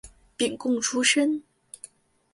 [0.35, 1.43] 廪贡出身。